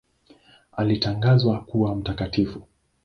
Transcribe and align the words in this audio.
Alitangazwa 0.77 1.59
kuwa 1.61 1.95
mtakatifu. 1.95 2.61